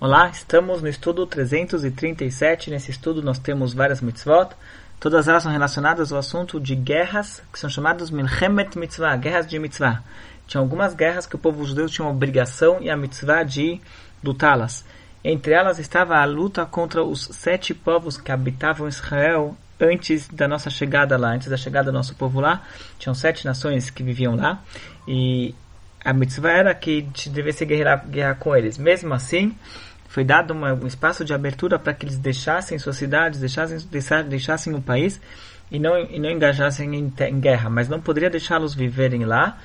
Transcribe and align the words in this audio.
Olá, 0.00 0.28
estamos 0.28 0.80
no 0.80 0.86
estudo 0.86 1.26
337. 1.26 2.70
Nesse 2.70 2.92
estudo 2.92 3.20
nós 3.20 3.36
temos 3.36 3.74
várias 3.74 4.00
mitzvot. 4.00 4.50
Todas 5.00 5.26
elas 5.26 5.42
são 5.42 5.50
relacionadas 5.50 6.12
ao 6.12 6.20
assunto 6.20 6.60
de 6.60 6.76
guerras, 6.76 7.42
que 7.52 7.58
são 7.58 7.68
chamadas 7.68 8.08
Milchemet 8.08 8.78
Mitzvah, 8.78 9.16
guerras 9.16 9.44
de 9.44 9.58
mitzvah. 9.58 10.04
Tinha 10.46 10.60
algumas 10.60 10.94
guerras 10.94 11.26
que 11.26 11.34
o 11.34 11.38
povo 11.38 11.64
judeu 11.64 11.88
tinha 11.88 12.06
a 12.06 12.10
obrigação 12.12 12.78
e 12.80 12.88
a 12.88 12.96
mitzvah 12.96 13.42
de 13.42 13.80
lutá-las. 14.22 14.84
Entre 15.24 15.52
elas 15.52 15.80
estava 15.80 16.18
a 16.18 16.24
luta 16.24 16.64
contra 16.64 17.02
os 17.02 17.24
sete 17.32 17.74
povos 17.74 18.16
que 18.16 18.30
habitavam 18.30 18.86
Israel 18.86 19.56
antes 19.80 20.28
da 20.28 20.46
nossa 20.46 20.70
chegada 20.70 21.18
lá, 21.18 21.30
antes 21.30 21.48
da 21.48 21.56
chegada 21.56 21.90
do 21.90 21.96
nosso 21.96 22.14
povo 22.14 22.40
lá. 22.40 22.62
Tinham 23.00 23.14
sete 23.16 23.44
nações 23.44 23.90
que 23.90 24.04
viviam 24.04 24.36
lá. 24.36 24.62
E 25.08 25.56
a 26.04 26.12
mitzvah 26.12 26.52
era 26.52 26.74
que 26.74 27.02
devesse 27.26 27.64
guerrear, 27.64 28.06
guerrear 28.06 28.36
com 28.36 28.56
eles. 28.56 28.78
Mesmo 28.78 29.12
assim, 29.14 29.54
foi 30.08 30.24
dado 30.24 30.52
uma, 30.52 30.72
um 30.72 30.86
espaço 30.86 31.24
de 31.24 31.34
abertura 31.34 31.78
para 31.78 31.92
que 31.92 32.06
eles 32.06 32.18
deixassem 32.18 32.78
suas 32.78 32.96
cidades, 32.96 33.38
deixassem, 33.38 33.78
deixassem 34.28 34.74
o 34.74 34.80
país 34.80 35.20
e 35.70 35.78
não, 35.78 35.98
e 35.98 36.18
não 36.18 36.30
engajassem 36.30 36.94
em, 36.94 37.12
em 37.20 37.40
guerra, 37.40 37.68
mas 37.68 37.88
não 37.88 38.00
poderia 38.00 38.30
deixá-los 38.30 38.74
viverem 38.74 39.24
lá. 39.24 39.58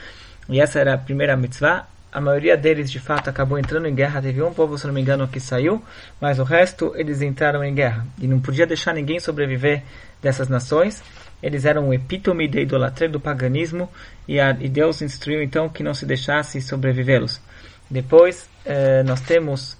E 0.49 0.59
essa 0.59 0.79
era 0.79 0.93
a 0.93 0.97
primeira 0.97 1.37
mitzvah. 1.37 1.87
A 2.13 2.21
maioria 2.21 2.55
deles, 2.55 2.91
de 2.91 2.99
fato, 2.99 3.27
acabou 3.27 3.57
entrando 3.57 3.87
em 3.87 3.95
guerra. 3.95 4.21
Teve 4.21 4.43
um 4.43 4.53
povo, 4.53 4.77
se 4.77 4.85
não 4.85 4.93
me 4.93 5.01
engano, 5.01 5.27
que 5.27 5.39
saiu, 5.39 5.81
mas 6.21 6.37
o 6.37 6.43
resto 6.43 6.93
eles 6.95 7.23
entraram 7.23 7.63
em 7.63 7.73
guerra. 7.73 8.05
E 8.21 8.27
não 8.27 8.39
podia 8.39 8.67
deixar 8.67 8.93
ninguém 8.93 9.19
sobreviver 9.19 9.81
dessas 10.21 10.47
nações. 10.47 11.03
Eles 11.41 11.65
eram 11.65 11.89
o 11.89 11.93
epítome 11.93 12.47
da 12.47 12.61
idolatria 12.61 13.09
do 13.09 13.19
paganismo 13.19 13.89
e, 14.27 14.39
a, 14.39 14.51
e 14.51 14.69
Deus 14.69 15.01
instruiu 15.01 15.41
então 15.41 15.67
que 15.67 15.81
não 15.81 15.93
se 15.95 16.05
deixasse 16.05 16.61
sobrevivê-los. 16.61 17.41
Depois, 17.89 18.47
eh, 18.63 19.03
nós 19.03 19.19
temos 19.19 19.75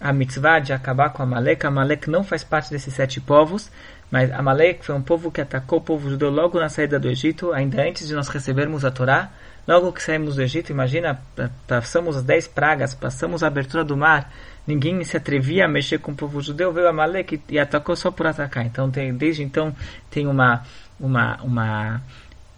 a 0.00 0.12
mitzvah 0.12 0.58
de 0.58 0.72
acabar 0.72 1.10
com 1.10 1.22
Amalek. 1.22 1.66
Amalek 1.66 2.08
não 2.08 2.22
faz 2.22 2.44
parte 2.44 2.70
desses 2.70 2.94
sete 2.94 3.20
povos, 3.20 3.70
mas 4.10 4.30
Amalek 4.32 4.84
foi 4.84 4.94
um 4.94 5.02
povo 5.02 5.30
que 5.30 5.40
atacou 5.40 5.78
o 5.78 5.82
povo 5.82 6.08
judeu 6.08 6.30
logo 6.30 6.58
na 6.58 6.68
saída 6.68 6.98
do 6.98 7.08
Egito, 7.08 7.52
ainda 7.52 7.82
antes 7.82 8.06
de 8.06 8.14
nós 8.14 8.28
recebermos 8.28 8.84
a 8.84 8.90
Torá. 8.90 9.30
Logo 9.66 9.92
que 9.92 10.02
saímos 10.02 10.36
do 10.36 10.42
Egito, 10.42 10.70
imagina, 10.72 11.20
passamos 11.66 12.16
as 12.16 12.22
dez 12.22 12.48
pragas, 12.48 12.94
passamos 12.94 13.42
a 13.42 13.48
abertura 13.48 13.84
do 13.84 13.96
mar, 13.96 14.32
ninguém 14.66 15.04
se 15.04 15.14
atrevia 15.16 15.66
a 15.66 15.68
mexer 15.68 15.98
com 15.98 16.12
o 16.12 16.14
povo 16.14 16.40
judeu, 16.40 16.72
veio 16.72 16.88
Amalek 16.88 17.34
e, 17.34 17.54
e 17.54 17.58
atacou 17.58 17.94
só 17.94 18.10
por 18.10 18.26
atacar. 18.26 18.64
Então, 18.64 18.90
tem, 18.90 19.14
desde 19.14 19.42
então, 19.42 19.76
tem 20.10 20.26
uma, 20.26 20.62
uma, 20.98 21.36
uma 21.42 22.02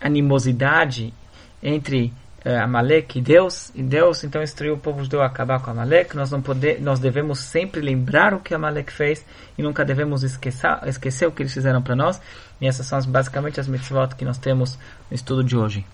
animosidade 0.00 1.12
entre 1.60 2.12
é, 2.44 2.58
Amalek 2.58 3.18
e 3.18 3.22
Deus, 3.22 3.70
e 3.74 3.82
Deus 3.82 4.24
então 4.24 4.42
instruiu 4.42 4.74
o 4.74 4.78
povo 4.78 5.02
judeu 5.02 5.20
a 5.22 5.26
acabar 5.26 5.60
com 5.60 5.70
Amalek. 5.70 6.16
Nós 6.16 6.30
não 6.30 6.40
poder, 6.40 6.80
nós 6.80 6.98
devemos 6.98 7.38
sempre 7.40 7.80
lembrar 7.80 8.32
o 8.34 8.40
que 8.40 8.54
Amalek 8.54 8.92
fez 8.92 9.24
e 9.58 9.62
nunca 9.62 9.84
devemos 9.84 10.22
esquecer, 10.22 10.78
esquecer 10.86 11.26
o 11.26 11.32
que 11.32 11.42
eles 11.42 11.52
fizeram 11.52 11.82
para 11.82 11.94
nós. 11.94 12.20
E 12.60 12.66
essas 12.66 12.86
são 12.86 13.00
basicamente 13.02 13.60
as 13.60 13.68
mitzvot 13.68 14.14
que 14.16 14.24
nós 14.24 14.38
temos 14.38 14.78
no 15.10 15.14
estudo 15.14 15.44
de 15.44 15.56
hoje. 15.56 15.84